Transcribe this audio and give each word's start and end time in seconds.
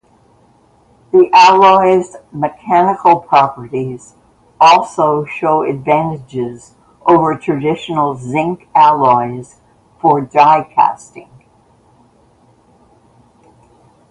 The 1.11 1.29
alloy's 1.31 2.15
mechanical 2.31 3.19
properties 3.19 4.15
also 4.59 5.25
show 5.25 5.61
advantages 5.61 6.73
over 7.05 7.35
traditional 7.37 8.15
zinc 8.15 8.67
alloys 8.73 9.57
for 9.99 10.19
die 10.21 10.63
casting. 10.73 11.29